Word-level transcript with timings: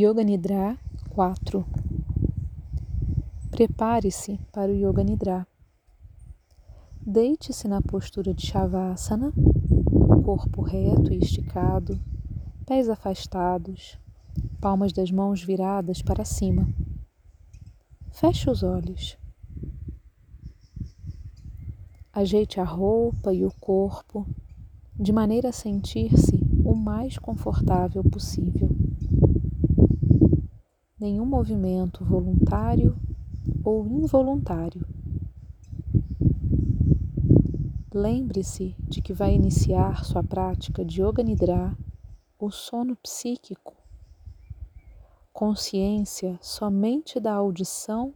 Yoga 0.00 0.22
Nidra 0.22 0.78
4 1.10 1.66
Prepare-se 3.50 4.38
para 4.52 4.70
o 4.70 4.74
Yoga 4.76 5.02
Nidra. 5.02 5.44
Deite-se 7.04 7.66
na 7.66 7.82
postura 7.82 8.32
de 8.32 8.46
Shavasana, 8.46 9.32
corpo 10.24 10.62
reto 10.62 11.12
e 11.12 11.18
esticado, 11.18 12.00
pés 12.64 12.88
afastados, 12.88 13.98
palmas 14.60 14.92
das 14.92 15.10
mãos 15.10 15.42
viradas 15.42 16.00
para 16.00 16.24
cima. 16.24 16.72
Feche 18.12 18.48
os 18.48 18.62
olhos. 18.62 19.18
Ajeite 22.12 22.60
a 22.60 22.64
roupa 22.64 23.34
e 23.34 23.44
o 23.44 23.50
corpo 23.58 24.24
de 24.94 25.12
maneira 25.12 25.48
a 25.48 25.52
sentir-se 25.52 26.38
o 26.64 26.76
mais 26.76 27.18
confortável 27.18 28.04
possível 28.04 28.77
nenhum 31.00 31.24
movimento 31.24 32.04
voluntário 32.04 32.96
ou 33.64 33.86
involuntário. 33.86 34.84
Lembre-se 37.94 38.74
de 38.80 39.00
que 39.00 39.12
vai 39.12 39.34
iniciar 39.34 40.04
sua 40.04 40.22
prática 40.22 40.84
de 40.84 41.00
Yoga 41.00 41.22
Nidra, 41.22 41.76
o 42.38 42.50
sono 42.50 42.96
psíquico, 42.96 43.74
consciência 45.32 46.38
somente 46.42 47.18
da 47.20 47.32
audição 47.32 48.12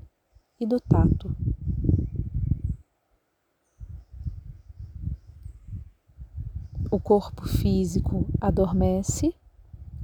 e 0.59 0.67
do 0.67 0.81
tato. 0.81 1.35
O 6.91 7.01
corpo 7.01 7.49
físico 7.49 8.27
adormece 8.41 9.35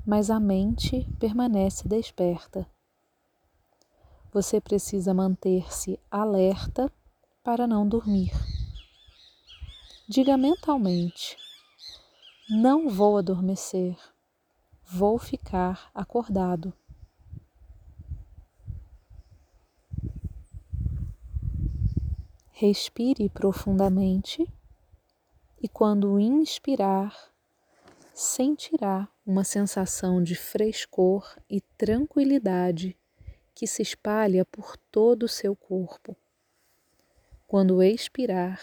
mas 0.08 0.30
a 0.30 0.40
mente 0.40 1.06
permanece 1.20 1.86
desperta. 1.86 2.66
Você 4.32 4.58
precisa 4.58 5.12
manter-se 5.12 6.00
alerta 6.10 6.90
para 7.44 7.66
não 7.66 7.86
dormir. 7.86 8.32
Diga 10.08 10.38
mentalmente: 10.38 11.36
não 12.48 12.88
vou 12.88 13.18
adormecer, 13.18 13.98
vou 14.82 15.18
ficar 15.18 15.90
acordado. 15.94 16.72
Respire 22.50 23.28
profundamente 23.28 24.50
e, 25.60 25.68
quando 25.68 26.18
inspirar, 26.18 27.14
sentirá 28.18 29.08
uma 29.24 29.44
sensação 29.44 30.20
de 30.20 30.34
frescor 30.34 31.38
e 31.48 31.60
tranquilidade 31.60 32.98
que 33.54 33.64
se 33.64 33.80
espalha 33.80 34.44
por 34.44 34.76
todo 34.76 35.22
o 35.22 35.28
seu 35.28 35.54
corpo. 35.54 36.16
Quando 37.46 37.80
expirar, 37.80 38.60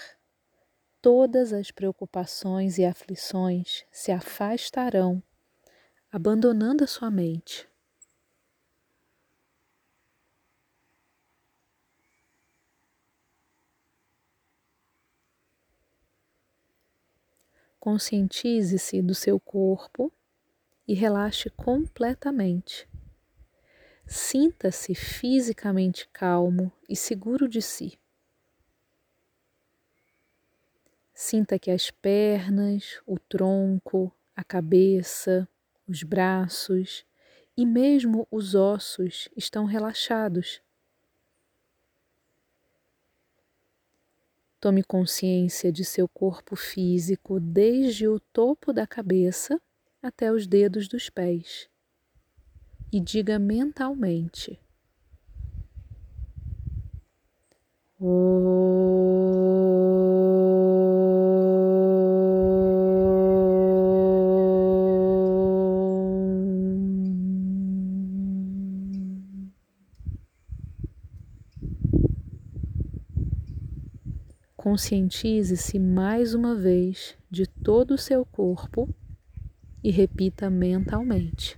todas 1.02 1.54
as 1.54 1.72
preocupações 1.72 2.78
e 2.78 2.84
aflições 2.84 3.86
se 3.90 4.12
afastarão, 4.12 5.24
abandonando 6.12 6.84
a 6.84 6.88
sua 6.88 7.10
mente. 7.10 7.66
Conscientize-se 17.86 19.00
do 19.00 19.14
seu 19.14 19.40
corpo 19.40 20.12
e 20.88 20.96
relaxe 20.96 21.52
completamente. 21.52 22.90
Sinta-se 24.08 24.96
fisicamente 24.96 26.10
calmo 26.12 26.72
e 26.90 26.96
seguro 26.96 27.48
de 27.48 27.62
si. 27.62 28.00
Sinta 31.14 31.60
que 31.60 31.70
as 31.70 31.92
pernas, 31.92 33.00
o 33.06 33.20
tronco, 33.20 34.12
a 34.36 34.44
cabeça, 34.44 35.48
os 35.88 36.02
braços 36.02 37.06
e 37.56 37.68
mesmo 37.68 38.28
os 38.32 38.56
ossos 38.56 39.30
estão 39.38 39.66
relaxados. 39.66 40.60
Tome 44.66 44.84
consciência 44.84 45.72
de 45.72 45.86
seu 45.86 46.08
corpo 46.08 46.56
físico 46.56 47.40
desde 47.40 48.08
o 48.08 48.20
topo 48.20 48.74
da 48.74 48.88
cabeça 48.88 49.62
até 50.02 50.32
os 50.32 50.48
dedos 50.48 50.88
dos 50.88 51.08
pés. 51.08 51.70
E 52.92 53.00
diga 53.00 53.38
mentalmente: 53.38 54.60
Conscientize-se 74.76 75.80
mais 75.80 76.34
uma 76.34 76.54
vez 76.54 77.16
de 77.32 77.48
todo 77.48 77.94
o 77.94 77.98
seu 77.98 78.26
corpo 78.26 78.94
e 79.82 79.90
repita 79.90 80.50
mentalmente. 80.50 81.58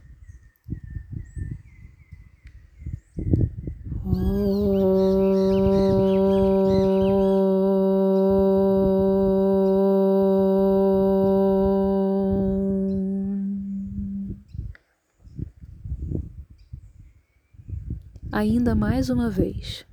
Ainda 18.31 18.75
mais 18.75 19.09
uma 19.09 19.27
vez. 19.27 19.86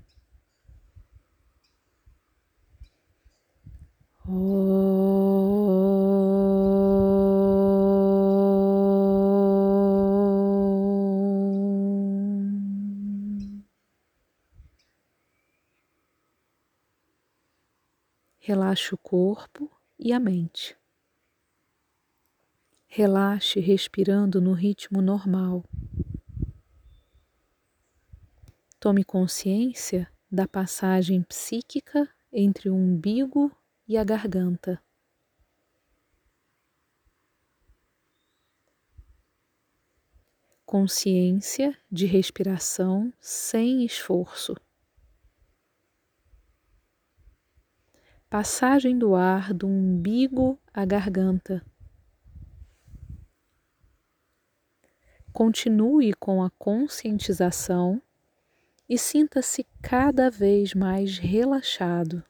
Relaxe 18.46 18.94
o 18.94 18.98
corpo 18.98 19.70
e 19.98 20.12
a 20.12 20.20
mente. 20.20 20.76
Relaxe 22.86 23.58
respirando 23.58 24.38
no 24.38 24.52
ritmo 24.52 25.00
normal. 25.00 25.64
Tome 28.78 29.02
consciência 29.02 30.12
da 30.30 30.46
passagem 30.46 31.22
psíquica 31.22 32.06
entre 32.30 32.68
o 32.68 32.74
umbigo 32.74 33.50
e 33.88 33.96
a 33.96 34.04
garganta. 34.04 34.78
Consciência 40.66 41.74
de 41.90 42.04
respiração 42.04 43.10
sem 43.18 43.86
esforço. 43.86 44.54
Passagem 48.34 48.98
do 48.98 49.14
ar 49.14 49.54
do 49.54 49.68
umbigo 49.68 50.58
à 50.72 50.84
garganta. 50.84 51.64
Continue 55.32 56.12
com 56.14 56.42
a 56.42 56.50
conscientização 56.50 58.02
e 58.88 58.98
sinta-se 58.98 59.64
cada 59.80 60.32
vez 60.32 60.74
mais 60.74 61.16
relaxado. 61.16 62.24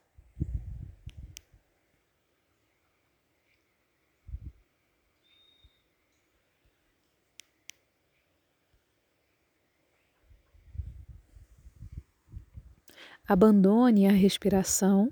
Abandone 13.26 14.06
a 14.06 14.12
respiração 14.12 15.08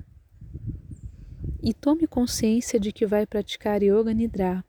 e 1.63 1.73
tome 1.73 2.07
consciência 2.07 2.81
de 2.81 2.93
que 2.93 3.07
vai 3.07 3.25
praticar 3.25 3.83
Yoga 3.83 4.13
Nidra. 4.13 4.65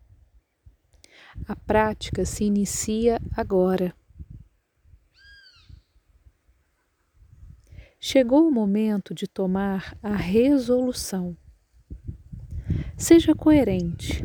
A 1.48 1.56
prática 1.56 2.24
se 2.24 2.44
inicia 2.44 3.20
agora. 3.36 3.94
Chegou 8.00 8.48
o 8.48 8.52
momento 8.52 9.14
de 9.14 9.28
tomar 9.28 9.98
a 10.04 10.16
resolução. 10.16 11.36
Seja 12.98 13.34
coerente. 13.34 14.24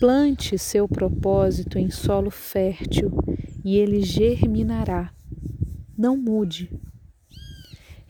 Plante 0.00 0.58
seu 0.58 0.88
propósito 0.88 1.78
em 1.78 1.90
solo 1.90 2.30
fértil 2.30 3.12
e 3.62 3.76
ele 3.76 4.02
germinará. 4.02 5.14
Não 5.96 6.16
mude. 6.16 6.70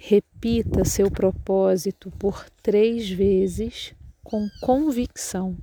Repita 0.03 0.83
seu 0.83 1.11
propósito 1.11 2.11
por 2.13 2.49
três 2.63 3.09
vezes 3.11 3.95
com 4.25 4.49
convicção. 4.63 5.59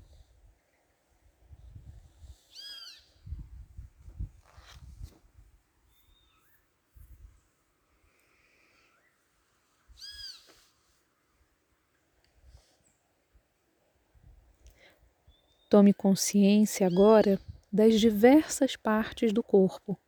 Tome 15.67 15.95
consciência 15.95 16.85
agora 16.85 17.41
das 17.73 17.99
diversas 17.99 18.75
partes 18.75 19.33
do 19.33 19.41
corpo. 19.41 19.99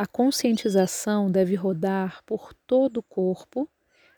A 0.00 0.06
conscientização 0.06 1.30
deve 1.30 1.54
rodar 1.54 2.24
por 2.24 2.54
todo 2.54 2.96
o 2.96 3.02
corpo 3.02 3.68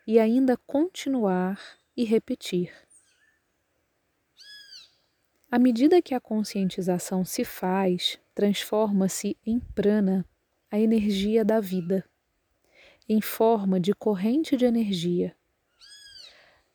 e 0.07 0.17
ainda 0.17 0.57
continuar 0.57 1.61
e 1.97 2.05
repetir. 2.05 2.73
À 5.51 5.59
medida 5.59 6.01
que 6.01 6.15
a 6.15 6.21
conscientização 6.21 7.25
se 7.25 7.45
faz, 7.45 8.17
transforma-se 8.33 9.37
em 9.45 9.59
prana, 9.59 10.25
a 10.71 10.79
energia 10.79 11.45
da 11.45 11.59
vida, 11.59 12.09
em 13.09 13.21
forma 13.21 13.81
de 13.81 13.93
corrente 13.93 14.57
de 14.57 14.65
energia. 14.65 15.35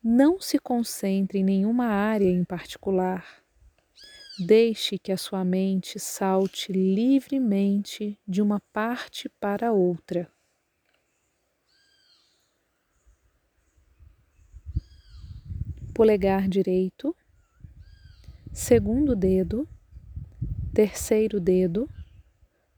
Não 0.04 0.38
se 0.42 0.60
concentre 0.60 1.40
em 1.40 1.46
nenhuma 1.46 1.86
área 1.86 2.30
em 2.30 2.44
particular 2.44 3.42
Deixe 4.40 5.00
que 5.00 5.12
a 5.12 5.18
sua 5.18 5.44
mente 5.44 6.00
salte 6.00 6.72
livremente 6.72 8.20
de 8.28 8.40
uma 8.40 8.60
parte 8.72 9.28
para 9.40 9.72
outra. 9.72 10.32
Polegar 15.92 16.48
direito, 16.48 17.16
segundo 18.54 19.16
dedo, 19.16 19.68
terceiro 20.72 21.40
dedo, 21.40 21.90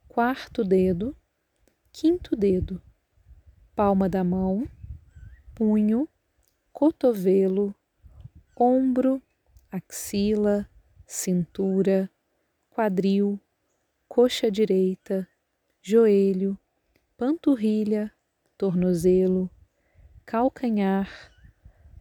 quarto 0.07 0.63
dedo, 0.63 1.13
quinto 1.91 2.38
dedo, 2.38 2.81
palma 3.75 4.07
da 4.07 4.23
mão, 4.23 4.65
punho, 5.53 6.07
cotovelo, 6.71 7.75
ombro, 8.56 9.21
axila, 9.69 10.65
cintura, 11.11 12.07
quadril, 12.69 13.41
coxa 14.07 14.51
direita, 14.51 15.27
joelho, 15.81 16.56
panturrilha, 17.17 18.11
tornozelo, 18.56 19.50
calcanhar, 20.23 21.09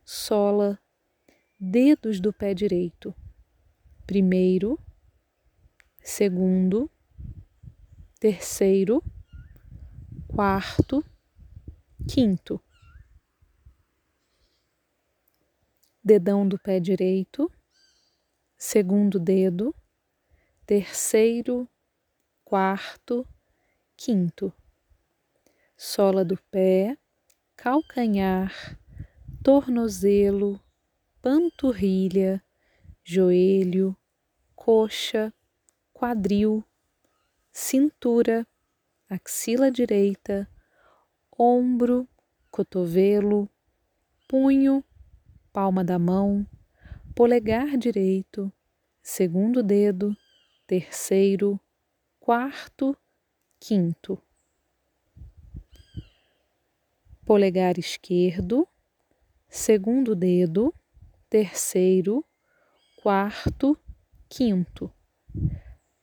sola, 0.05 0.79
dedos 1.59 2.21
do 2.21 2.35
pé 2.35 2.53
direito. 2.53 3.15
Primeiro, 4.07 4.79
segundo, 6.03 6.91
terceiro, 8.21 9.03
quarto, 10.27 11.03
quinto. 12.07 12.61
Dedão 16.05 16.47
do 16.47 16.59
pé 16.59 16.79
direito, 16.79 17.51
segundo 18.61 19.21
dedo, 19.21 19.73
terceiro, 20.67 21.69
quarto, 22.45 23.25
quinto, 23.97 24.53
sola 25.77 26.25
do 26.25 26.37
pé, 26.51 26.99
calcanhar, 27.57 28.77
tornozelo, 29.45 30.61
panturrilha, 31.23 32.43
joelho, 33.05 33.97
coxa, 34.57 35.33
quadril, 35.93 36.65
cintura, 37.53 38.45
axila 39.09 39.71
direita, 39.71 40.51
ombro, 41.39 42.09
cotovelo, 42.51 43.49
punho, 44.27 44.85
palma 45.53 45.85
da 45.85 45.97
mão 45.97 46.45
polegar 47.19 47.77
direito, 47.77 48.53
segundo 49.03 49.61
dedo, 49.61 50.17
terceiro, 50.69 51.59
quarto, 52.21 52.97
quinto. 53.59 54.23
Polegar 57.27 57.77
esquerdo, 57.77 58.69
segundo 59.49 60.15
dedo, 60.15 60.73
terceiro, 61.29 62.25
quarto, 63.03 63.77
quinto. 64.29 64.89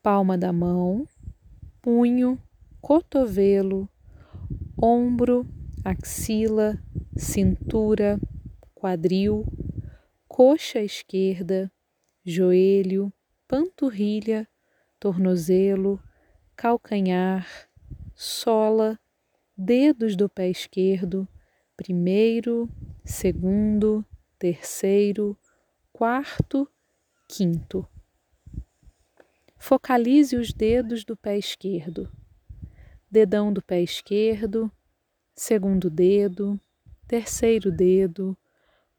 Palma 0.04 0.38
da 0.38 0.52
mão, 0.52 1.08
punho, 1.82 2.38
cotovelo, 2.82 3.88
ombro, 4.78 5.48
axila, 5.82 6.78
cintura, 7.18 8.20
quadril, 8.74 9.46
coxa 10.36 10.82
esquerda, 10.82 11.72
joelho, 12.22 13.10
panturrilha, 13.48 14.46
tornozelo, 15.00 15.98
calcanhar, 16.58 17.48
sola, 18.14 19.00
dedos 19.58 20.14
do 20.18 20.28
pé 20.28 20.50
esquerdo, 20.50 21.26
primeiro, 21.78 22.70
segundo, 23.06 24.06
terceiro, 24.38 25.38
quarto, 25.94 26.70
quinto. 27.30 27.88
Focalize 29.58 30.36
os 30.36 30.52
dedos 30.52 31.06
do 31.06 31.16
pé 31.16 31.38
esquerdo. 31.38 32.12
Dedão 33.10 33.54
do 33.54 33.62
pé 33.62 33.82
esquerdo, 33.82 34.70
segundo 35.34 35.90
dedo, 35.90 36.60
terceiro 37.08 37.72
dedo, 37.72 38.38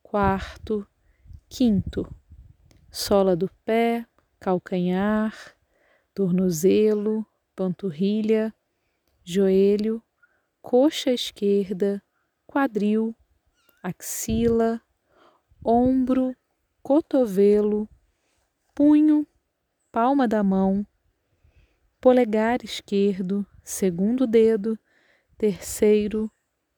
quarto, 0.02 0.88
Quinto, 1.58 2.14
sola 2.92 3.34
do 3.34 3.50
pé, 3.64 4.06
calcanhar, 4.38 5.56
tornozelo, 6.12 7.24
panturrilha, 7.56 8.54
joelho, 9.24 10.02
coxa 10.60 11.14
esquerda, 11.14 12.02
quadril, 12.46 13.16
axila, 13.82 14.82
ombro, 15.64 16.36
cotovelo, 16.82 17.88
punho, 18.74 19.26
palma 19.90 20.28
da 20.28 20.42
mão, 20.42 20.86
polegar 22.02 22.62
esquerdo, 22.62 23.46
segundo 23.64 24.26
dedo, 24.26 24.78
terceiro, 25.38 26.30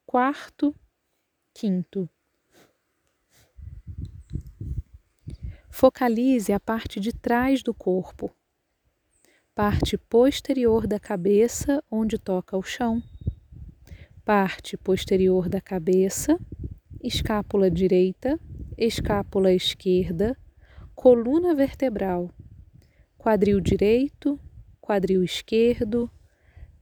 quarto, 0.06 0.72
quinto. 1.52 2.08
Focalize 5.80 6.52
a 6.52 6.58
parte 6.58 6.98
de 6.98 7.12
trás 7.12 7.62
do 7.62 7.72
corpo, 7.72 8.32
parte 9.54 9.96
posterior 9.96 10.88
da 10.88 10.98
cabeça, 10.98 11.80
onde 11.88 12.18
toca 12.18 12.56
o 12.56 12.64
chão, 12.64 13.00
parte 14.24 14.76
posterior 14.76 15.48
da 15.48 15.60
cabeça, 15.60 16.36
escápula 17.00 17.70
direita, 17.70 18.40
escápula 18.76 19.52
esquerda, 19.52 20.36
coluna 20.96 21.54
vertebral, 21.54 22.28
quadril 23.16 23.60
direito, 23.60 24.36
quadril 24.80 25.22
esquerdo, 25.22 26.10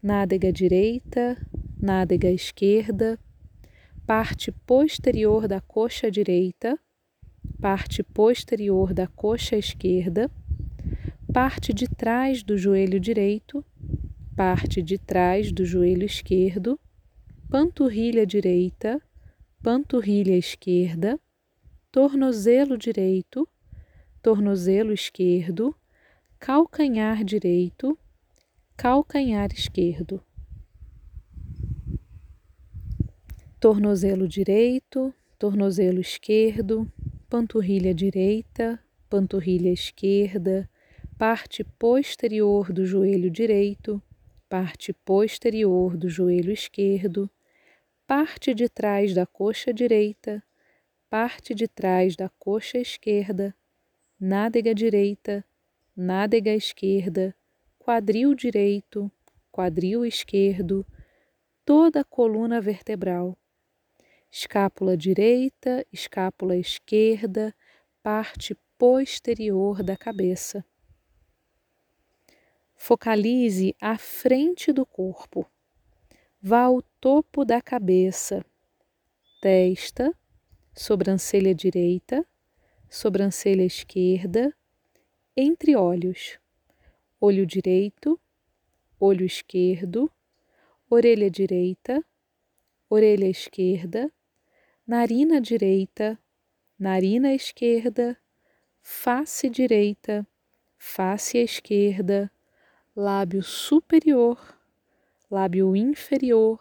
nádega 0.02 0.50
direita, 0.50 1.36
nádega 1.78 2.30
esquerda, 2.30 3.18
parte 4.06 4.50
posterior 4.50 5.46
da 5.46 5.60
coxa 5.60 6.10
direita, 6.10 6.80
parte 7.60 8.02
posterior 8.02 8.92
da 8.92 9.06
coxa 9.06 9.56
esquerda, 9.56 10.30
parte 11.32 11.72
de 11.72 11.88
trás 11.88 12.42
do 12.42 12.56
joelho 12.56 13.00
direito, 13.00 13.64
parte 14.36 14.82
de 14.82 14.98
trás 14.98 15.50
do 15.52 15.64
joelho 15.64 16.04
esquerdo, 16.04 16.78
panturrilha 17.50 18.26
direita, 18.26 19.00
panturrilha 19.62 20.36
esquerda, 20.36 21.18
tornozelo 21.90 22.76
direito, 22.76 23.48
tornozelo 24.22 24.92
esquerdo, 24.92 25.74
calcanhar 26.38 27.24
direito, 27.24 27.98
calcanhar 28.76 29.52
esquerdo. 29.52 30.22
Tornozelo 33.58 34.28
direito, 34.28 35.14
tornozelo 35.38 36.00
esquerdo, 36.00 36.86
panturrilha 37.28 37.92
direita, 37.92 38.80
panturrilha 39.10 39.70
esquerda, 39.70 40.68
parte 41.18 41.64
posterior 41.64 42.72
do 42.72 42.86
joelho 42.86 43.30
direito, 43.30 44.00
parte 44.48 44.92
posterior 44.92 45.96
do 45.96 46.08
joelho 46.08 46.52
esquerdo, 46.52 47.28
parte 48.06 48.54
de 48.54 48.68
trás 48.68 49.12
da 49.12 49.26
coxa 49.26 49.72
direita, 49.72 50.42
parte 51.10 51.52
de 51.52 51.66
trás 51.66 52.14
da 52.14 52.28
coxa 52.38 52.78
esquerda, 52.78 53.54
nádega 54.20 54.72
direita, 54.72 55.44
nádega 55.96 56.52
esquerda, 56.52 57.34
quadril 57.78 58.34
direito, 58.34 59.10
quadril 59.50 60.04
esquerdo, 60.04 60.86
toda 61.64 62.00
a 62.00 62.04
coluna 62.04 62.60
vertebral, 62.60 63.36
escápula 64.30 64.96
direita, 64.96 65.84
escápula 65.92 66.56
esquerda, 66.56 67.54
parte 68.02 68.56
posterior 68.78 69.82
da 69.82 69.96
cabeça. 69.96 70.64
Focalize 72.74 73.74
a 73.80 73.96
frente 73.96 74.72
do 74.72 74.84
corpo. 74.84 75.46
Vá 76.40 76.62
ao 76.62 76.82
topo 77.00 77.44
da 77.44 77.60
cabeça, 77.60 78.44
testa, 79.40 80.14
sobrancelha 80.74 81.54
direita, 81.54 82.24
sobrancelha 82.88 83.64
esquerda, 83.64 84.54
entre 85.36 85.74
olhos, 85.74 86.38
olho 87.20 87.46
direito, 87.46 88.20
olho 89.00 89.24
esquerdo, 89.24 90.10
orelha 90.88 91.30
direita, 91.30 92.04
orelha 92.88 93.26
esquerda, 93.28 94.12
narina 94.86 95.40
direita, 95.40 96.16
narina 96.78 97.34
esquerda, 97.34 98.16
face 98.80 99.50
direita, 99.50 100.24
face 100.78 101.38
esquerda, 101.38 102.30
lábio 102.94 103.42
superior, 103.42 104.38
lábio 105.28 105.74
inferior, 105.74 106.60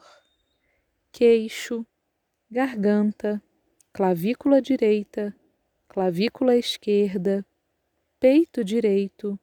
queixo, 1.11 1.85
garganta, 2.49 3.39
clavícula 3.93 4.59
direita, 4.59 5.35
clavícula 5.87 6.57
esquerda, 6.57 7.45
peito 8.19 8.63
direito, 8.63 9.39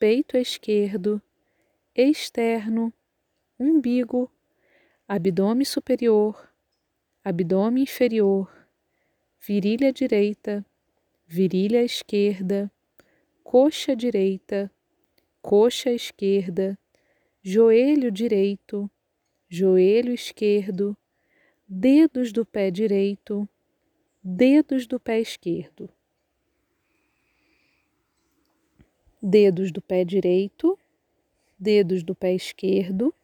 peito 0.00 0.36
esquerdo, 0.36 1.22
externo, 1.94 2.92
umbigo, 3.56 4.28
abdômen 5.06 5.64
superior, 5.64 6.49
abdômen 7.30 7.84
inferior, 7.84 8.50
virilha 9.38 9.92
direita, 9.92 10.66
virilha 11.28 11.80
esquerda, 11.80 12.68
coxa 13.44 13.94
direita, 13.94 14.68
coxa 15.40 15.92
esquerda, 15.92 16.76
joelho 17.40 18.10
direito, 18.10 18.90
joelho 19.48 20.12
esquerdo, 20.12 20.96
dedos 21.68 22.32
do 22.32 22.44
pé 22.44 22.68
direito, 22.68 23.48
dedos 24.20 24.84
do 24.88 24.98
pé 24.98 25.20
esquerdo. 25.20 25.88
Dedos 29.22 29.70
do 29.70 29.80
pé 29.80 30.04
direito, 30.04 30.76
dedos 31.56 32.02
do 32.02 32.12
pé 32.12 32.34
esquerdo, 32.34 33.14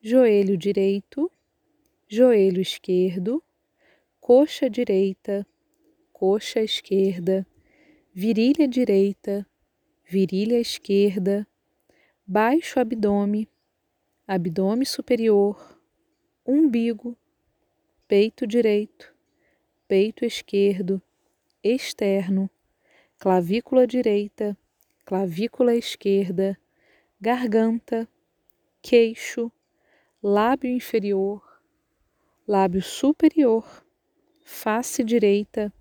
joelho 0.00 0.56
direito, 0.56 1.30
joelho 2.14 2.60
esquerdo, 2.60 3.42
coxa 4.20 4.68
direita, 4.68 5.46
coxa 6.12 6.60
esquerda, 6.60 7.46
virilha 8.12 8.68
direita, 8.68 9.46
virilha 10.04 10.60
esquerda, 10.60 11.48
baixo 12.26 12.78
abdômen, 12.78 13.48
abdômen 14.28 14.84
superior, 14.84 15.80
umbigo, 16.44 17.16
peito 18.06 18.46
direito, 18.46 19.10
peito 19.88 20.26
esquerdo, 20.26 21.00
externo, 21.64 22.50
clavícula 23.18 23.86
direita, 23.86 24.54
clavícula 25.06 25.74
esquerda, 25.74 26.60
garganta, 27.18 28.06
queixo, 28.82 29.50
lábio 30.22 30.68
inferior, 30.70 31.51
lábio 32.52 32.82
superior, 32.82 33.64
face 34.44 35.02
direita, 35.02 35.72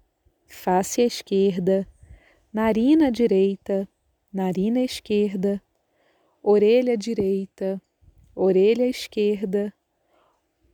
face 0.47 1.01
esquerda, 1.01 1.85
narina 2.53 3.11
direita, 3.11 3.85
narina 4.31 4.79
esquerda, 4.79 5.61
orelha 6.41 6.95
direita, 6.95 7.81
orelha 8.33 8.87
esquerda, 8.87 9.73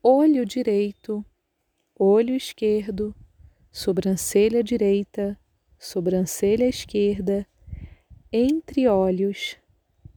olho 0.03 0.45
direito, 0.45 1.25
olho 1.99 2.35
esquerdo, 2.35 3.15
sobrancelha 3.71 4.63
direita, 4.63 5.35
sobrancelha 5.79 6.65
esquerda, 6.65 7.43
entre 8.31 8.87
olhos, 8.87 9.57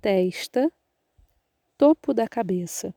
testa, 0.03 0.71
topo 1.79 2.13
da 2.13 2.29
cabeça. 2.29 2.95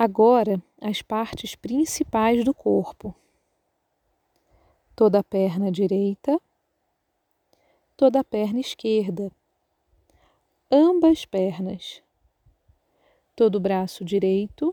Agora, 0.00 0.62
as 0.80 1.02
partes 1.02 1.56
principais 1.56 2.44
do 2.44 2.54
corpo. 2.54 3.12
Toda 4.94 5.18
a 5.18 5.24
perna 5.24 5.72
direita, 5.72 6.40
toda 7.96 8.20
a 8.20 8.24
perna 8.24 8.60
esquerda, 8.60 9.32
ambas 10.70 11.24
pernas, 11.24 12.00
todo 13.34 13.56
o 13.56 13.60
braço 13.60 14.04
direito, 14.04 14.72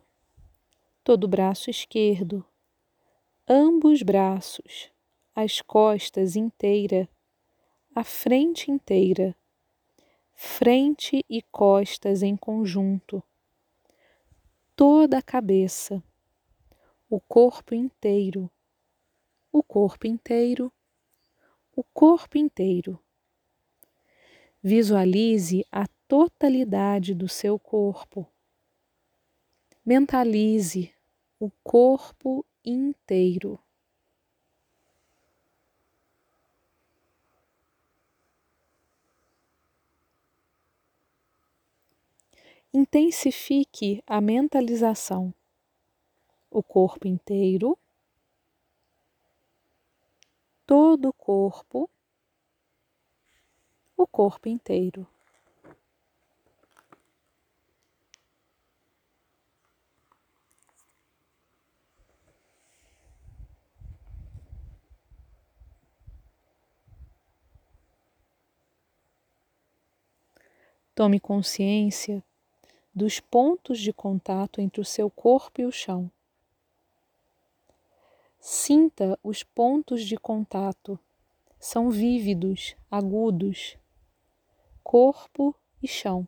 todo 1.04 1.24
o 1.24 1.28
braço 1.28 1.72
esquerdo, 1.72 2.46
ambos 3.50 4.04
braços, 4.04 4.92
as 5.36 5.60
costas 5.60 6.36
inteira, 6.36 7.10
a 7.96 8.04
frente 8.04 8.70
inteira, 8.70 9.36
frente 10.36 11.26
e 11.28 11.42
costas 11.42 12.22
em 12.22 12.38
conjunto, 12.38 13.24
toda 14.76 15.20
a 15.20 15.22
cabeça, 15.22 16.04
o 17.10 17.20
corpo 17.20 17.74
inteiro, 17.74 18.52
o 19.52 19.64
corpo 19.64 20.06
inteiro, 20.06 20.72
o 21.74 21.84
corpo 21.84 22.38
inteiro. 22.38 23.00
Visualize 24.62 25.66
a 25.72 25.88
totalidade 26.08 27.14
do 27.14 27.30
seu 27.30 27.58
corpo. 27.58 28.28
Mentalize 29.86 30.92
o 31.40 31.50
corpo 31.64 32.46
inteiro. 32.64 33.60
Intensifique 42.78 44.04
a 44.06 44.20
mentalização. 44.20 45.34
O 46.52 46.62
corpo 46.62 47.08
inteiro, 47.08 47.80
todo 50.66 51.08
o 51.08 51.14
corpo 51.14 51.90
o 53.96 54.06
corpo 54.06 54.50
inteiro. 54.50 55.08
Tome 70.94 71.22
consciência 71.22 72.22
dos 72.96 73.20
pontos 73.20 73.80
de 73.80 73.92
contato 73.92 74.62
entre 74.62 74.80
o 74.80 74.86
seu 74.86 75.10
corpo 75.10 75.60
e 75.60 75.66
o 75.66 75.72
chão. 75.72 76.10
Sinta 78.40 79.20
os 79.22 79.44
pontos 79.44 80.06
de 80.06 80.16
contato. 80.16 80.98
São 81.60 81.90
vívidos, 81.90 82.74
agudos, 82.90 83.78
corpo 84.82 85.54
e 85.84 85.88
chão. 85.88 86.26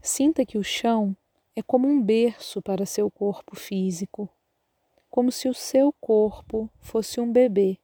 Sinta 0.00 0.46
que 0.46 0.56
o 0.56 0.64
chão 0.64 1.14
é 1.54 1.62
como 1.62 1.86
um 1.86 2.00
berço 2.00 2.62
para 2.62 2.86
seu 2.86 3.10
corpo 3.10 3.54
físico, 3.54 4.26
como 5.10 5.30
se 5.30 5.48
o 5.48 5.54
seu 5.54 5.92
corpo 6.00 6.70
fosse 6.80 7.20
um 7.20 7.30
bebê. 7.30 7.78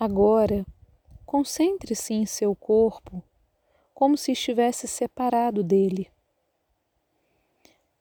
Agora, 0.00 0.64
concentre-se 1.26 2.14
em 2.14 2.24
seu 2.24 2.56
corpo 2.56 3.22
como 3.92 4.16
se 4.16 4.32
estivesse 4.32 4.88
separado 4.88 5.62
dele. 5.62 6.10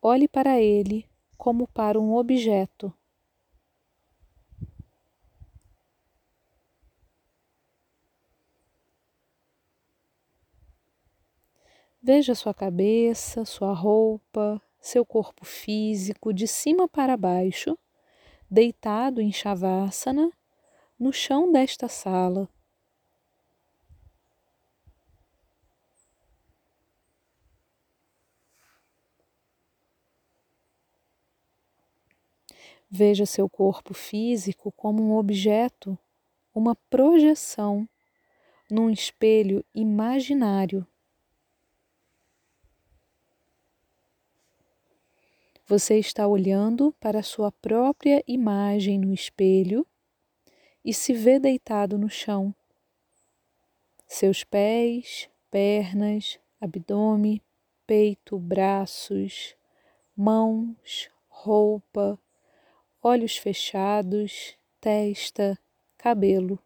Olhe 0.01 0.25
para 0.25 0.61
ele 0.61 1.05
como 1.37 1.67
para 1.67 1.99
um 1.99 2.15
objeto. 2.15 2.93
Veja 12.01 12.33
sua 12.33 12.53
cabeça, 12.53 13.43
sua 13.43 13.73
roupa, 13.73 14.61
seu 14.79 15.05
corpo 15.05 15.43
físico 15.43 16.33
de 16.33 16.47
cima 16.47 16.87
para 16.87 17.17
baixo, 17.17 17.77
deitado 18.49 19.19
em 19.19 19.33
Shavasana, 19.33 20.31
no 20.99 21.13
chão 21.13 21.49
desta 21.49 21.87
sala. 21.87 22.49
Veja 32.91 33.25
seu 33.25 33.47
corpo 33.47 33.93
físico 33.93 34.71
como 34.71 35.01
um 35.03 35.15
objeto, 35.15 35.97
uma 36.53 36.75
projeção 36.75 37.87
num 38.69 38.89
espelho 38.89 39.63
imaginário. 39.73 40.85
Você 45.65 45.99
está 45.99 46.27
olhando 46.27 46.91
para 46.99 47.21
sua 47.21 47.51
própria 47.51 48.23
imagem 48.27 48.97
no 48.99 49.13
espelho 49.13 49.85
e 50.89 50.93
se 50.93 51.13
vê 51.13 51.39
deitado 51.39 51.99
no 51.99 52.09
chão. 52.09 52.51
Seus 54.07 54.43
pés, 54.43 55.29
pernas, 55.51 56.39
abdômen, 56.59 57.39
peito, 57.85 58.39
braços, 58.39 59.55
mãos, 60.17 61.07
roupa, 61.27 62.17
olhos 63.03 63.37
fechados, 63.37 64.57
testa, 64.81 65.59
cabelo, 65.95 66.57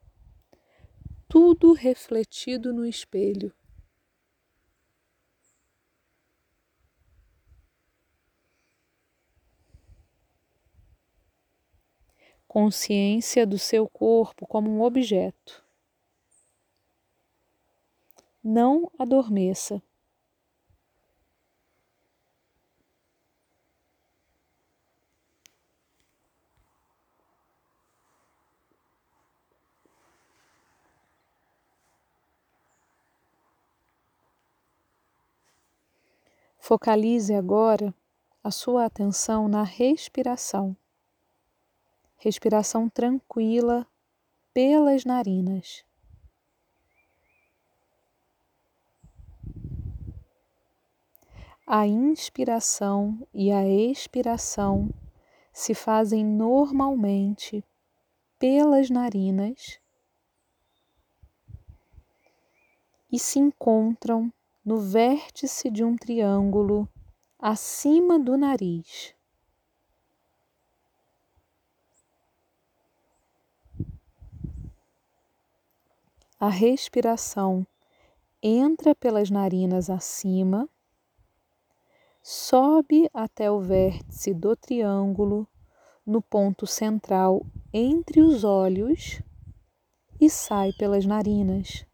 tudo 1.27 1.73
refletido 1.73 2.71
no 2.71 2.85
espelho. 2.85 3.53
Consciência 12.53 13.47
do 13.47 13.57
seu 13.57 13.89
corpo 13.89 14.45
como 14.45 14.69
um 14.69 14.83
objeto. 14.83 15.65
Não 18.43 18.91
adormeça. 18.95 19.81
Focalize 36.59 37.33
agora 37.33 37.91
a 38.43 38.51
sua 38.51 38.85
atenção 38.85 39.47
na 39.47 39.63
respiração. 39.63 40.77
Respiração 42.23 42.87
tranquila 42.87 43.85
pelas 44.53 45.03
narinas. 45.03 45.83
A 51.67 51.85
inspiração 51.85 53.27
e 53.33 53.51
a 53.51 53.67
expiração 53.67 54.89
se 55.51 55.73
fazem 55.73 56.23
normalmente 56.25 57.61
pelas 58.39 58.89
narinas 58.89 59.81
e 63.11 63.19
se 63.19 63.37
encontram 63.37 64.31
no 64.63 64.79
vértice 64.79 65.69
de 65.69 65.83
um 65.83 65.97
triângulo 65.97 66.87
acima 67.37 68.17
do 68.17 68.37
nariz. 68.37 69.12
A 76.45 76.49
respiração 76.49 77.65
entra 78.41 78.93
pelas 78.93 79.29
narinas 79.29 79.89
acima, 79.89 80.67
sobe 82.21 83.09
até 83.13 83.49
o 83.49 83.61
vértice 83.61 84.33
do 84.33 84.53
triângulo 84.53 85.47
no 86.05 86.21
ponto 86.21 86.67
central 86.67 87.45
entre 87.73 88.19
os 88.19 88.43
olhos 88.43 89.21
e 90.19 90.29
sai 90.29 90.73
pelas 90.73 91.05
narinas. 91.05 91.85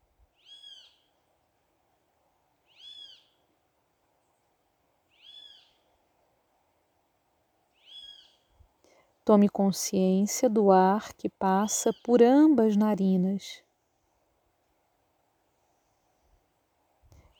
Tome 9.24 9.48
consciência 9.48 10.50
do 10.50 10.72
ar 10.72 11.14
que 11.14 11.30
passa 11.30 11.92
por 12.04 12.24
ambas 12.24 12.76
narinas. 12.76 13.62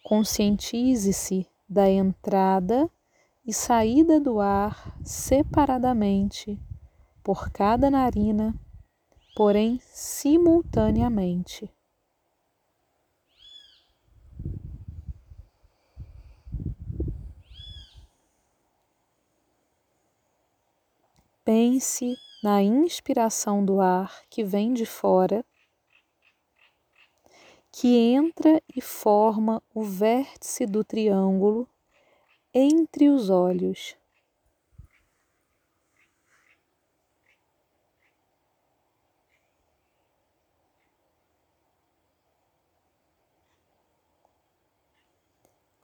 Conscientize-se 0.10 1.46
da 1.70 1.88
entrada 1.88 2.90
e 3.46 3.54
saída 3.54 4.20
do 4.20 4.40
ar 4.40 4.98
separadamente 5.06 6.60
por 7.24 7.52
cada 7.52 7.92
narina, 7.92 8.60
porém 9.36 9.80
simultaneamente. 9.86 11.72
Pense 21.46 22.18
na 22.44 22.64
inspiração 22.64 23.64
do 23.64 23.80
ar 23.80 24.24
que 24.28 24.44
vem 24.44 24.74
de 24.74 24.88
fora, 24.88 25.46
que 27.82 27.96
entra 27.96 28.62
e 28.76 28.82
forma 28.82 29.64
o 29.74 29.82
vértice 29.82 30.66
do 30.66 30.84
triângulo 30.84 31.66
entre 32.54 33.08
os 33.08 33.30
olhos. 33.30 33.96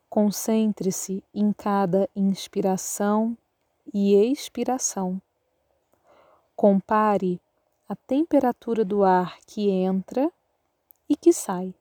Concentre-se 0.10 1.24
em 1.34 1.54
cada 1.54 2.10
inspiração 2.14 3.38
e 3.94 4.16
expiração. 4.16 5.22
Compare 6.58 7.40
a 7.88 7.96
temperatura 7.96 8.84
do 8.84 9.02
ar 9.02 9.40
que 9.48 9.70
entra 9.70 10.30
e 11.08 11.16
que 11.16 11.32
sai. 11.32 11.74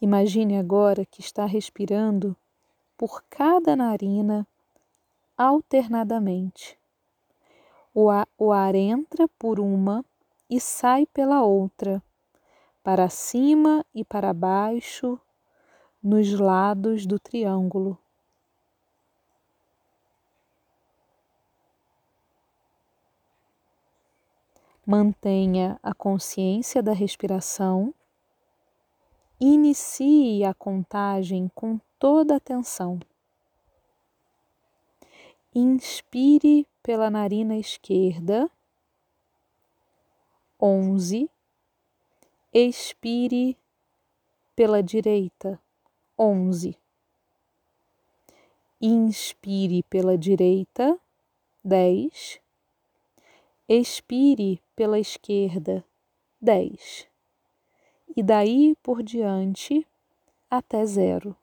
Imagine 0.00 0.58
agora 0.58 1.04
que 1.04 1.20
está 1.20 1.44
respirando 1.44 2.36
por 2.96 3.24
cada 3.28 3.74
narina 3.74 4.46
alternadamente. 5.36 6.78
O 7.92 8.08
ar, 8.08 8.28
o 8.38 8.52
ar 8.52 8.74
entra 8.74 9.28
por 9.38 9.58
uma 9.58 10.04
e 10.48 10.60
sai 10.60 11.04
pela 11.06 11.42
outra, 11.42 12.02
para 12.82 13.08
cima 13.08 13.84
e 13.92 14.04
para 14.04 14.32
baixo, 14.32 15.18
nos 16.02 16.32
lados 16.32 17.04
do 17.04 17.18
triângulo. 17.18 17.98
Mantenha 24.86 25.78
a 25.82 25.92
consciência 25.92 26.82
da 26.82 26.92
respiração. 26.92 27.92
Inicie 29.40 30.44
a 30.44 30.52
contagem 30.52 31.48
com 31.54 31.78
toda 31.96 32.34
atenção. 32.34 32.98
Inspire 35.54 36.66
pela 36.82 37.08
narina 37.08 37.56
esquerda. 37.56 38.50
Onze. 40.60 41.30
Expire 42.52 43.56
pela 44.56 44.82
direita. 44.82 45.60
Onze. 46.18 46.76
Inspire 48.80 49.84
pela 49.84 50.18
direita. 50.18 50.98
Dez. 51.62 52.40
Expire 53.68 54.60
pela 54.74 54.98
esquerda. 54.98 55.84
Dez. 56.40 57.07
E 58.18 58.22
daí 58.24 58.74
por 58.82 59.00
diante 59.00 59.86
até 60.50 60.84
zero. 60.84 61.36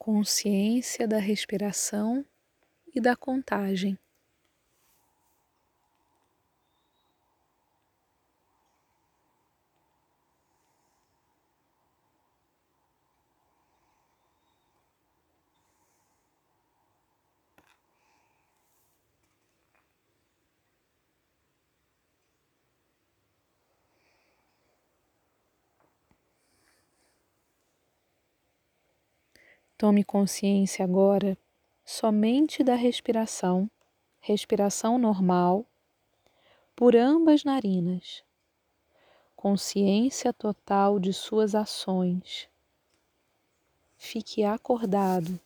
Consciência 0.00 1.06
da 1.06 1.18
respiração 1.18 2.24
e 2.94 3.02
da 3.02 3.14
contagem. 3.14 3.98
Tome 29.80 30.04
consciência 30.04 30.84
agora 30.84 31.38
somente 31.86 32.62
da 32.62 32.74
respiração, 32.74 33.66
respiração 34.20 34.98
normal, 34.98 35.64
por 36.76 36.94
ambas 36.94 37.44
narinas. 37.44 38.22
Consciência 39.34 40.34
total 40.34 40.98
de 41.00 41.14
suas 41.14 41.54
ações. 41.54 42.46
Fique 43.96 44.44
acordado. 44.44 45.40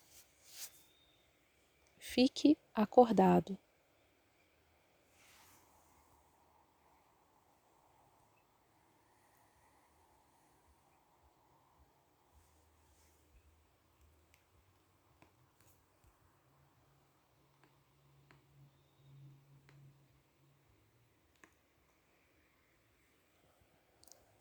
Fique 1.97 2.59
acordado. 2.75 3.57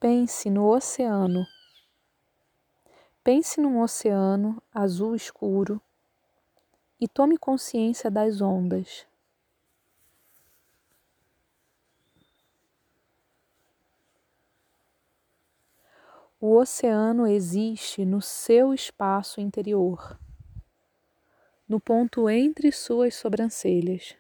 Pense 0.04 0.50
no 0.50 0.68
oceano. 0.68 1.48
Pense 3.24 3.62
num 3.62 3.80
oceano 3.80 4.62
azul 4.70 5.16
escuro 5.16 5.82
e 7.00 7.08
tome 7.08 7.38
consciência 7.38 8.12
das 8.12 8.42
ondas. 8.42 9.08
O 16.38 16.58
oceano 16.58 17.26
existe 17.26 18.04
no 18.04 18.22
seu 18.22 18.74
espaço 18.74 19.40
interior, 19.40 20.20
no 21.66 21.80
ponto 21.80 22.30
entre 22.30 22.74
suas 22.74 23.16
sobrancelhas. 23.16 24.18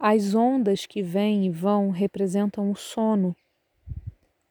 As 0.00 0.32
ondas 0.32 0.86
que 0.86 1.02
vêm 1.02 1.46
e 1.46 1.50
vão 1.50 1.90
representam 1.90 2.70
o 2.70 2.76
sono, 2.76 3.34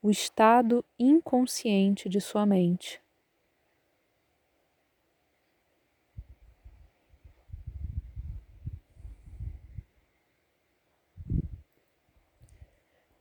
o 0.01 0.11
estado 0.11 0.83
inconsciente 0.99 2.09
de 2.09 2.19
sua 2.19 2.45
mente. 2.45 3.01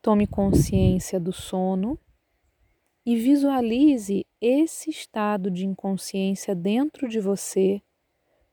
Tome 0.03 0.27
consciência 0.27 1.21
do 1.21 1.33
sono 1.33 1.97
e 3.05 3.15
visualize 3.15 4.27
esse 4.41 4.91
estado 4.91 5.49
de 5.49 5.65
inconsciência 5.65 6.57
dentro 6.57 7.09
de 7.09 7.21
você 7.21 7.81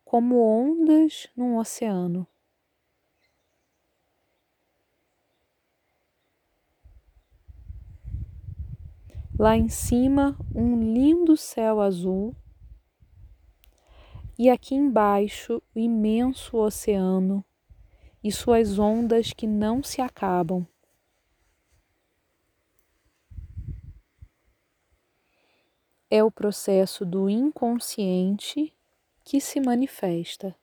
como 0.05 0.39
ondas 0.39 1.27
num 1.35 1.57
oceano. 1.57 2.27
Lá 9.43 9.57
em 9.57 9.67
cima, 9.67 10.37
um 10.55 10.79
lindo 10.79 11.35
céu 11.35 11.81
azul. 11.81 12.33
E 14.39 14.49
aqui 14.49 14.73
embaixo, 14.73 15.61
o 15.75 15.79
imenso 15.79 16.55
oceano 16.55 17.43
e 18.23 18.31
suas 18.31 18.79
ondas 18.79 19.33
que 19.33 19.45
não 19.45 19.83
se 19.83 19.99
acabam. 19.99 20.65
É 26.09 26.23
o 26.23 26.31
processo 26.31 27.05
do 27.05 27.29
inconsciente 27.29 28.73
que 29.25 29.41
se 29.41 29.59
manifesta. 29.59 30.55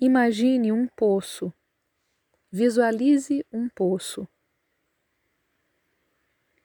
Imagine 0.00 0.72
um 0.72 0.86
poço. 0.86 1.52
Visualize 2.50 3.44
um 3.52 3.68
poço. 3.68 4.28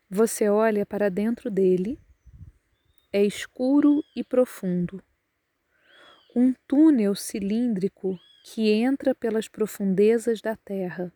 Você 0.10 0.50
olha 0.50 0.86
para 0.86 1.10
dentro 1.10 1.50
dele. 1.50 2.00
É 3.12 3.24
escuro 3.24 4.04
e 4.16 4.24
profundo. 4.24 5.04
Um 6.36 6.54
túnel 6.68 7.16
cilíndrico 7.16 8.20
que 8.44 8.70
entra 8.70 9.16
pelas 9.16 9.48
profundezas 9.48 10.42
da 10.42 10.56
terra. 10.56 11.14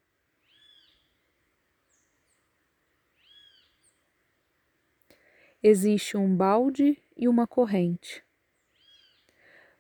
existe 5.67 6.15
um 6.15 6.35
balde 6.35 6.95
e 7.17 7.27
uma 7.27 7.47
corrente. 7.47 8.24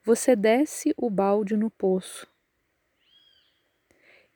Você 0.05 0.35
desce 0.35 0.93
o 0.95 1.09
balde 1.09 1.57
no 1.57 1.71
poço. 1.71 2.31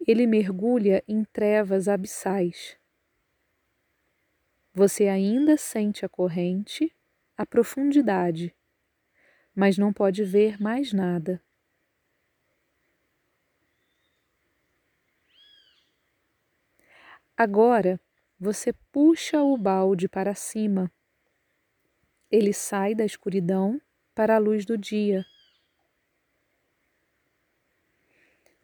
Ele 0.07 0.25
mergulha 0.25 1.03
em 1.07 1.23
trevas 1.23 1.87
abissais. 1.87 2.75
Você 4.73 5.07
ainda 5.07 5.57
sente 5.57 6.03
a 6.03 6.09
corrente, 6.09 6.91
a 7.37 7.45
profundidade, 7.45 8.55
mas 9.53 9.77
não 9.77 9.93
pode 9.93 10.23
ver 10.23 10.59
mais 10.59 10.91
nada. 10.91 11.39
Agora 17.37 18.01
você 18.39 18.73
puxa 18.91 19.43
o 19.43 19.55
balde 19.55 20.09
para 20.09 20.33
cima. 20.33 20.91
Ele 22.31 22.53
sai 22.53 22.95
da 22.95 23.05
escuridão 23.05 23.79
para 24.15 24.35
a 24.35 24.39
luz 24.39 24.65
do 24.65 24.75
dia. 24.75 25.23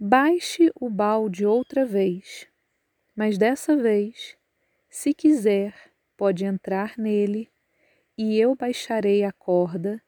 Baixe 0.07 0.71
o 0.79 0.87
balde 0.87 1.47
outra 1.47 1.83
vez, 1.83 2.47
mas 3.15 3.39
dessa 3.39 3.75
vez, 3.75 4.37
se 4.87 5.15
quiser, 5.15 5.73
pode 6.15 6.45
entrar 6.45 6.95
nele 6.95 7.51
e 8.15 8.37
eu 8.39 8.53
baixarei 8.53 9.23
a 9.23 9.31
corda 9.31 9.99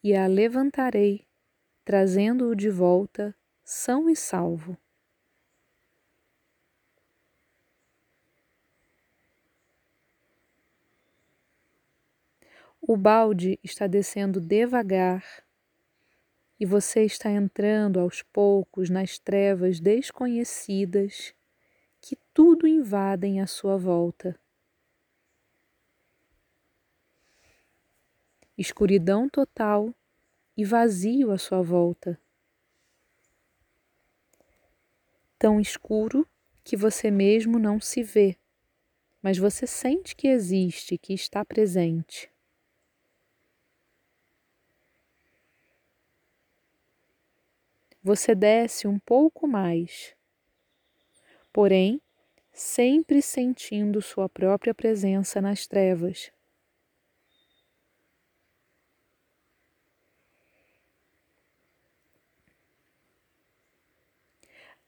e 0.00 0.14
a 0.14 0.28
levantarei, 0.28 1.26
trazendo-o 1.84 2.54
de 2.54 2.70
volta 2.70 3.34
são 3.64 4.08
e 4.08 4.14
salvo. 4.14 4.78
O 12.80 12.96
balde 12.96 13.58
está 13.64 13.88
descendo 13.88 14.40
devagar 14.40 15.24
e 16.62 16.64
você 16.64 17.02
está 17.02 17.28
entrando 17.28 17.98
aos 17.98 18.22
poucos 18.22 18.88
nas 18.88 19.18
trevas 19.18 19.80
desconhecidas 19.80 21.34
que 22.00 22.16
tudo 22.32 22.68
invadem 22.68 23.40
à 23.40 23.48
sua 23.48 23.76
volta. 23.76 24.38
Escuridão 28.56 29.28
total 29.28 29.92
e 30.56 30.64
vazio 30.64 31.32
à 31.32 31.36
sua 31.36 31.60
volta. 31.62 32.16
Tão 35.36 35.60
escuro 35.60 36.24
que 36.62 36.76
você 36.76 37.10
mesmo 37.10 37.58
não 37.58 37.80
se 37.80 38.04
vê, 38.04 38.38
mas 39.20 39.36
você 39.36 39.66
sente 39.66 40.14
que 40.14 40.28
existe, 40.28 40.96
que 40.96 41.12
está 41.12 41.44
presente. 41.44 42.31
Você 48.02 48.34
desce 48.34 48.86
um 48.86 48.98
pouco 48.98 49.46
mais. 49.48 50.14
Porém, 51.52 52.00
sempre 52.52 53.22
sentindo 53.22 54.02
sua 54.02 54.28
própria 54.28 54.74
presença 54.74 55.40
nas 55.40 55.66
trevas. 55.66 56.32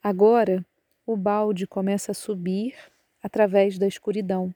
Agora, 0.03 0.65
o 1.07 1.17
balde 1.17 1.67
começa 1.67 2.13
a 2.13 2.15
subir 2.15 2.75
através 3.23 3.79
da 3.79 3.87
escuridão 3.89 4.55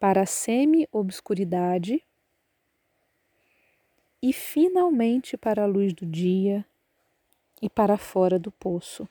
para 0.00 0.22
a 0.22 0.26
semi-obscuridade 0.26 2.02
e 4.22 4.32
finalmente 4.32 5.36
para 5.36 5.62
a 5.62 5.66
luz 5.66 5.94
do 5.94 6.04
dia 6.04 6.64
e 7.62 7.68
para 7.68 7.96
fora 7.96 8.38
do 8.38 8.50
poço. 8.50 9.08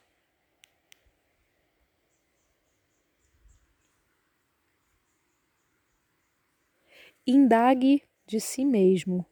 Indague 7.25 8.03
de 8.25 8.39
si 8.39 8.65
mesmo: 8.65 9.25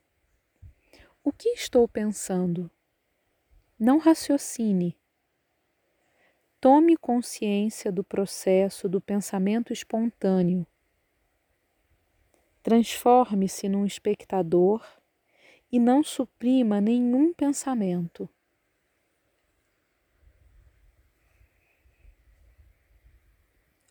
o 1.24 1.32
que 1.32 1.50
estou 1.50 1.88
pensando? 1.88 2.70
Não 3.80 3.98
raciocine. 3.98 4.98
Tome 6.60 6.98
consciência 6.98 7.92
do 7.92 8.04
processo 8.04 8.90
do 8.90 9.00
pensamento 9.00 9.72
espontâneo. 9.72 10.66
Transforme-se 12.64 13.70
num 13.70 13.86
espectador 13.86 14.84
e 15.72 15.80
não 15.80 16.04
suprima 16.04 16.80
nenhum 16.80 17.34
pensamento. 17.34 18.30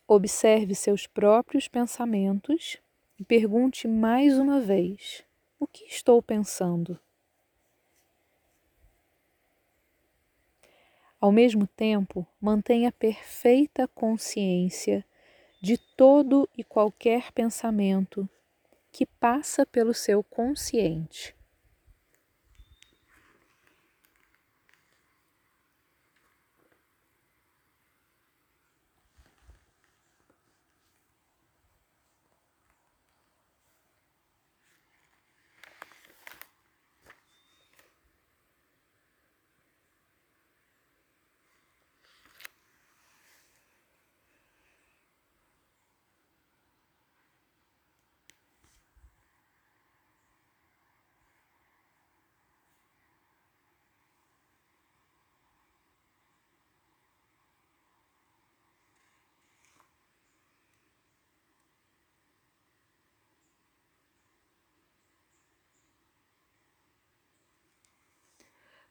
Observe 0.08 0.74
seus 0.74 1.06
próprios 1.06 1.66
pensamentos 1.68 2.78
e 3.18 3.24
pergunte 3.24 3.88
mais 3.88 4.38
uma 4.38 4.60
vez: 4.60 5.24
o 5.58 5.66
que 5.66 5.84
estou 5.84 6.22
pensando? 6.22 6.98
Ao 11.20 11.32
mesmo 11.32 11.66
tempo, 11.66 12.26
mantenha 12.40 12.92
perfeita 12.92 13.88
consciência 13.88 15.04
de 15.60 15.76
todo 15.76 16.48
e 16.56 16.62
qualquer 16.62 17.32
pensamento 17.32 18.28
que 18.92 19.04
passa 19.04 19.66
pelo 19.66 19.92
seu 19.92 20.22
consciente. 20.22 21.35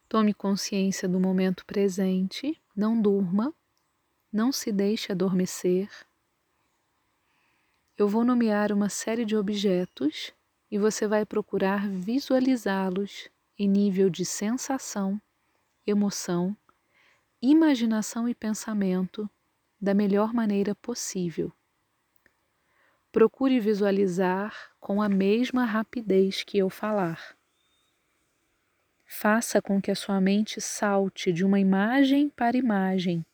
Tome 0.08 0.34
consciência 0.34 1.10
do 1.10 1.20
momento 1.20 1.66
presente, 1.66 2.62
não 2.76 3.02
durma, 3.02 3.54
não 4.32 4.52
se 4.52 4.72
deixe 4.72 5.12
adormecer. 5.12 5.90
Eu 7.98 8.08
vou 8.08 8.24
nomear 8.24 8.72
uma 8.72 8.90
série 8.90 9.26
de 9.26 9.36
objetos 9.36 10.34
e 10.70 10.78
você 10.78 11.08
vai 11.08 11.26
procurar 11.26 11.88
visualizá-los 11.88 13.30
em 13.58 13.68
nível 13.68 14.10
de 14.10 14.26
sensação, 14.26 15.20
emoção, 15.88 16.56
imaginação 17.42 18.28
e 18.28 18.36
pensamento 18.36 19.30
da 19.80 19.94
melhor 19.94 20.34
maneira 20.34 20.76
possível. 20.76 21.52
Procure 23.12 23.60
visualizar 23.60 24.72
com 24.80 25.02
a 25.02 25.08
mesma 25.08 25.64
rapidez 25.64 26.44
que 26.44 26.58
eu 26.58 26.70
falar. 26.70 27.35
Faça 29.06 29.62
com 29.62 29.82
que 29.82 29.92
a 29.92 29.96
sua 29.96 30.20
mente 30.20 30.60
salte 30.60 31.32
de 31.32 31.46
uma 31.46 31.60
imagem 31.60 32.30
para 32.30 32.58
imagem. 32.58 33.26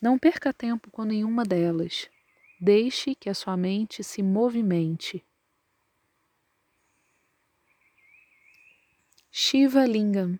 Não 0.00 0.18
perca 0.18 0.52
tempo 0.52 0.90
com 0.90 1.04
nenhuma 1.04 1.44
delas. 1.44 2.08
Deixe 2.60 3.14
que 3.14 3.28
a 3.28 3.34
sua 3.34 3.56
mente 3.56 4.02
se 4.02 4.22
movimente. 4.22 5.24
Shiva 9.30 9.86
Lingam 9.86 10.38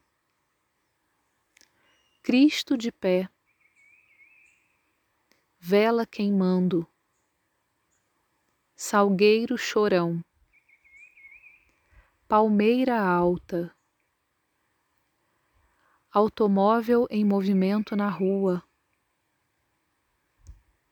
Cristo 2.28 2.76
de 2.76 2.92
pé, 2.92 3.26
vela 5.58 6.04
queimando, 6.04 6.86
salgueiro 8.76 9.56
chorão, 9.56 10.22
palmeira 12.28 13.00
alta, 13.00 13.74
automóvel 16.10 17.06
em 17.10 17.24
movimento 17.24 17.94
na 17.94 18.08
rua, 18.08 18.62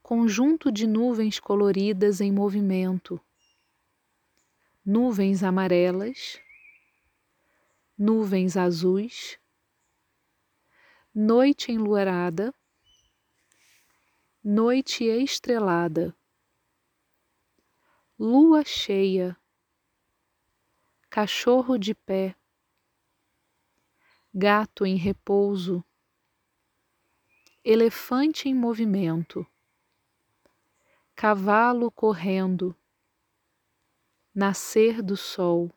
conjunto 0.02 0.70
de 0.70 0.86
nuvens 0.86 1.40
coloridas 1.40 2.20
em 2.20 2.30
movimento, 2.30 3.20
nuvens 4.84 5.42
amarelas, 5.42 6.38
nuvens 7.98 8.56
azuis, 8.56 9.38
noite 11.14 11.72
enluarada, 11.72 12.54
noite 14.44 15.04
estrelada, 15.04 16.14
lua 18.18 18.62
cheia, 18.64 19.36
cachorro 21.08 21.78
de 21.78 21.94
pé, 21.94 22.36
gato 24.38 24.84
em 24.84 24.96
repouso, 24.96 25.82
elefante 27.64 28.50
em 28.50 28.54
movimento 28.54 29.46
cavalo 31.14 31.90
correndo, 31.90 32.76
nascer 34.34 35.00
do 35.00 35.16
sol, 35.16 35.72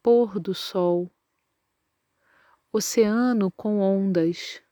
pôr 0.00 0.38
do 0.38 0.54
sol, 0.54 1.10
oceano 2.72 3.50
com 3.50 3.80
ondas, 3.80 4.62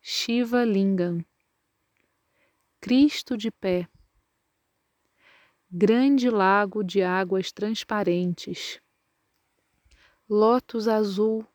Shiva 0.00 0.64
Lingam, 0.64 1.24
Cristo 2.80 3.36
de 3.36 3.50
pé, 3.50 3.88
grande 5.68 6.30
lago 6.30 6.84
de 6.84 7.02
águas 7.02 7.50
transparentes, 7.50 8.80
lótus 10.30 10.86
azul, 10.86 11.46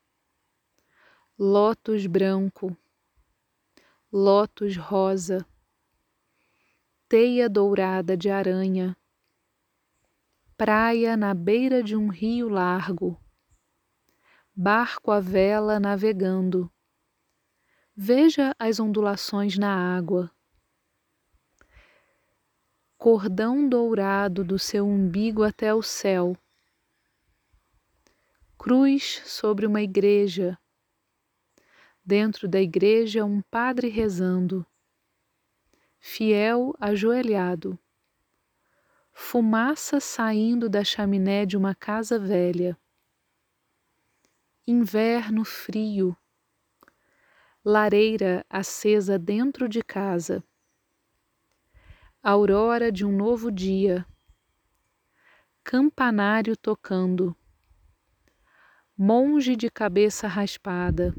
lótus 1.37 2.07
branco, 2.07 2.75
lótus 4.11 4.75
rosa, 4.75 5.45
teia 7.07 7.47
dourada 7.47 8.17
de 8.17 8.31
aranha, 8.31 8.97
praia 10.57 11.15
na 11.15 11.35
beira 11.35 11.83
de 11.83 11.95
um 11.95 12.07
rio 12.07 12.49
largo, 12.49 13.15
barco 14.55 15.11
à 15.11 15.19
vela 15.19 15.79
navegando. 15.79 16.67
Veja 17.95 18.55
as 18.57 18.79
ondulações 18.79 19.55
na 19.55 19.95
água. 19.95 20.31
Cordão 22.97 23.69
dourado 23.69 24.43
do 24.43 24.57
seu 24.57 24.87
umbigo 24.87 25.43
até 25.43 25.71
o 25.75 25.83
céu. 25.83 26.35
Cruz 28.63 29.21
sobre 29.25 29.65
uma 29.65 29.81
igreja. 29.81 30.57
Dentro 32.01 32.47
da 32.47 32.61
igreja, 32.61 33.25
um 33.25 33.41
padre 33.41 33.89
rezando 33.89 34.65
fiel 35.99 36.73
ajoelhado. 36.79 37.77
Fumaça 39.11 39.99
saindo 39.99 40.69
da 40.69 40.81
chaminé 40.81 41.45
de 41.45 41.57
uma 41.57 41.75
casa 41.75 42.17
velha. 42.17 42.79
Inverno 44.65 45.43
frio. 45.43 46.15
Lareira 47.65 48.45
acesa 48.49 49.19
dentro 49.19 49.67
de 49.67 49.83
casa. 49.83 50.41
Aurora 52.23 52.89
de 52.93 53.05
um 53.05 53.11
novo 53.11 53.51
dia. 53.51 54.07
Campanário 55.65 56.55
tocando. 56.55 57.35
Monge 59.05 59.57
de 59.57 59.69
cabeça 59.69 60.29
raspada 60.29 61.13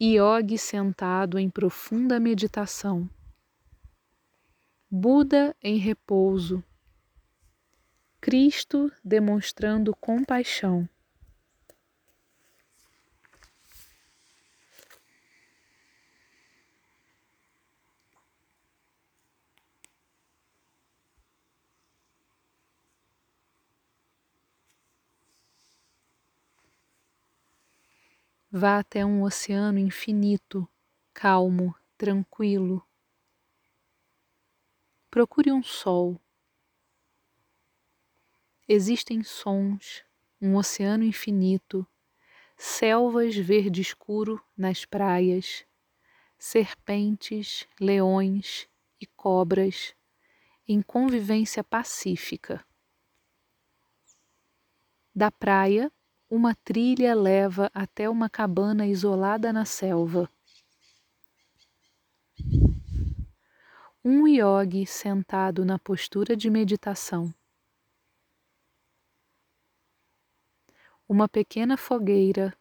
Iogue 0.00 0.56
sentado 0.56 1.38
em 1.38 1.50
profunda 1.50 2.18
meditação. 2.18 3.06
Buda 4.90 5.54
em 5.62 5.76
repouso. 5.76 6.64
Cristo 8.18 8.90
demonstrando 9.04 9.94
compaixão. 9.94 10.88
Vá 28.60 28.78
até 28.78 29.06
um 29.06 29.22
oceano 29.22 29.78
infinito, 29.78 30.68
calmo, 31.14 31.74
tranquilo. 31.96 32.86
Procure 35.10 35.50
um 35.50 35.62
sol. 35.62 36.20
Existem 38.68 39.22
sons, 39.22 40.04
um 40.38 40.56
oceano 40.56 41.04
infinito, 41.04 41.86
selvas 42.54 43.34
verde 43.34 43.80
escuro 43.80 44.38
nas 44.54 44.84
praias, 44.84 45.64
serpentes, 46.38 47.66
leões 47.80 48.68
e 49.00 49.06
cobras 49.06 49.94
em 50.68 50.82
convivência 50.82 51.64
pacífica. 51.64 52.62
Da 55.14 55.30
praia, 55.30 55.90
uma 56.30 56.54
trilha 56.54 57.12
leva 57.12 57.68
até 57.74 58.08
uma 58.08 58.30
cabana 58.30 58.86
isolada 58.86 59.52
na 59.52 59.64
selva. 59.64 60.30
Um 64.04 64.28
yogi 64.28 64.86
sentado 64.86 65.64
na 65.64 65.76
postura 65.76 66.36
de 66.36 66.48
meditação. 66.48 67.34
Uma 71.08 71.28
pequena 71.28 71.76
fogueira, 71.76 72.56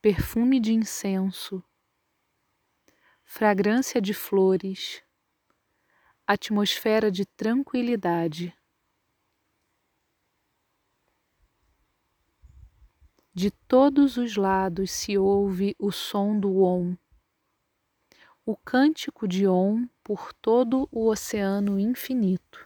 perfume 0.00 0.58
de 0.58 0.72
incenso, 0.72 1.62
fragrância 3.24 4.00
de 4.00 4.14
flores, 4.14 5.02
atmosfera 6.26 7.10
de 7.10 7.26
tranquilidade. 7.26 8.56
De 13.38 13.50
todos 13.50 14.16
os 14.16 14.34
lados 14.34 14.90
se 14.90 15.18
ouve 15.18 15.76
o 15.78 15.92
som 15.92 16.40
do 16.40 16.62
Om, 16.62 16.96
o 18.46 18.56
cântico 18.56 19.28
de 19.28 19.46
Om 19.46 19.86
por 20.02 20.32
todo 20.32 20.88
o 20.90 21.06
oceano 21.06 21.78
infinito. 21.78 22.65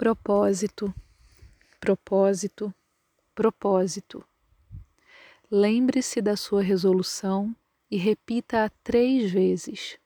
Propósito, 0.00 0.94
propósito, 1.78 2.74
propósito. 3.34 4.26
Lembre-se 5.50 6.22
da 6.22 6.38
sua 6.38 6.62
resolução 6.62 7.54
e 7.90 7.98
repita-a 7.98 8.70
três 8.82 9.30
vezes. 9.30 9.98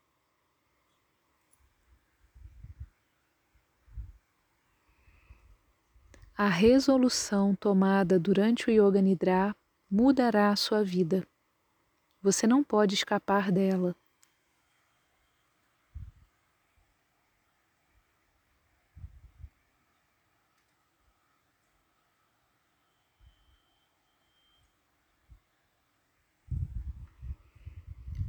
A 6.36 6.48
resolução 6.48 7.54
tomada 7.54 8.18
durante 8.18 8.68
o 8.68 8.72
Yoga 8.72 9.00
Nidra 9.00 9.54
mudará 9.88 10.50
a 10.50 10.56
sua 10.56 10.82
vida. 10.82 11.24
Você 12.20 12.48
não 12.48 12.64
pode 12.64 12.96
escapar 12.96 13.52
dela. 13.52 13.94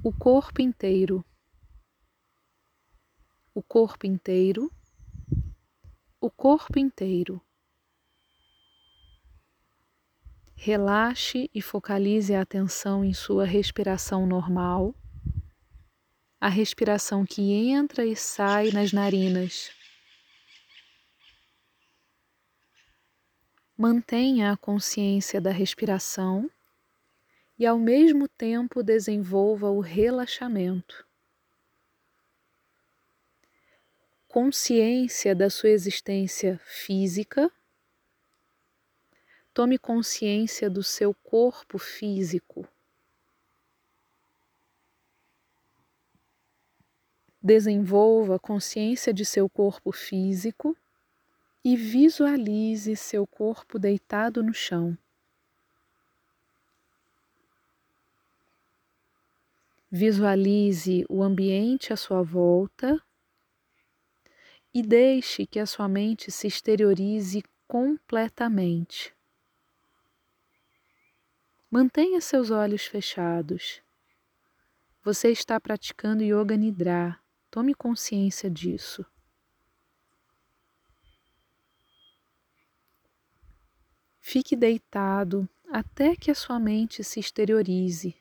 O 0.06 0.14
corpo 0.14 0.62
inteiro, 0.62 1.26
o 3.56 3.64
corpo 3.64 4.06
inteiro, 4.06 4.72
o 6.22 6.30
corpo 6.30 6.78
inteiro. 6.78 7.42
Relaxe 10.56 11.50
e 11.52 11.60
focalize 11.60 12.36
a 12.36 12.42
atenção 12.42 13.04
em 13.04 13.16
sua 13.16 13.46
respiração 13.46 14.28
normal, 14.28 14.94
a 16.40 16.50
respiração 16.50 17.26
que 17.26 17.52
entra 17.54 18.06
e 18.06 18.16
sai 18.16 18.70
nas 18.70 18.94
narinas. 18.94 19.72
Mantenha 23.76 24.52
a 24.52 24.58
consciência 24.58 25.42
da 25.42 25.50
respiração 25.50 26.48
e, 27.58 27.66
ao 27.66 27.78
mesmo 27.78 28.28
tempo, 28.28 28.84
desenvolva 28.84 29.70
o 29.70 29.80
relaxamento. 29.80 31.06
Consciência 34.28 35.34
da 35.34 35.50
sua 35.50 35.70
existência 35.70 36.60
física 36.66 37.52
Tome 39.56 39.78
consciência 39.78 40.70
do 40.70 40.84
seu 40.84 41.14
corpo 41.14 41.78
físico. 41.78 42.68
Desenvolva 47.42 48.38
consciência 48.38 49.14
de 49.14 49.24
seu 49.24 49.48
corpo 49.48 49.94
físico 49.94 50.76
e 51.64 51.78
visualize 51.78 52.98
seu 52.98 53.26
corpo 53.26 53.80
deitado 53.80 54.44
no 54.44 54.54
chão. 54.54 54.98
Visualize 59.98 61.06
o 61.08 61.24
ambiente 61.24 61.94
à 61.94 61.96
sua 61.96 62.22
volta 62.22 63.02
e 64.74 64.84
deixe 64.84 65.46
que 65.48 65.58
a 65.58 65.66
sua 65.66 65.88
mente 65.88 66.30
se 66.34 66.48
exteriorize 66.48 67.42
completamente. 67.66 69.16
Mantenha 71.72 72.20
seus 72.20 72.52
olhos 72.52 72.86
fechados. 72.86 73.82
Você 75.02 75.32
está 75.32 75.62
praticando 75.62 76.24
Yoga 76.24 76.58
Nidra. 76.58 77.18
Tome 77.50 77.74
consciência 77.74 78.50
disso. 78.50 79.06
Fique 84.20 84.58
deitado 84.58 85.48
até 85.70 86.18
que 86.18 86.30
a 86.30 86.36
sua 86.36 86.60
mente 86.60 87.02
se 87.02 87.22
exteriorize 87.22 88.14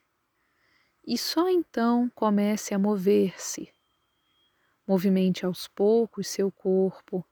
e 1.06 1.18
só 1.18 1.48
então 1.48 2.10
comece 2.14 2.74
a 2.74 2.78
mover-se. 2.78 3.72
Movimente 4.86 5.44
aos 5.44 5.68
poucos 5.68 6.28
seu 6.28 6.50
corpo, 6.50 7.24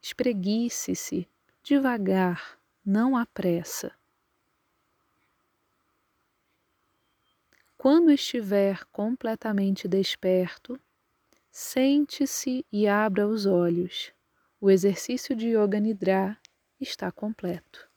espreguice-se 0.00 1.28
devagar, 1.62 2.58
não 2.84 3.16
há 3.16 3.26
pressa. 3.26 3.92
Quando 7.76 8.10
estiver 8.10 8.84
completamente 8.86 9.86
desperto, 9.86 10.80
sente-se 11.50 12.66
e 12.72 12.88
abra 12.88 13.26
os 13.26 13.46
olhos. 13.46 14.12
O 14.60 14.70
exercício 14.70 15.36
de 15.36 15.56
Yoga 15.56 15.78
Nidra 15.78 16.36
está 16.80 17.12
completo. 17.12 17.87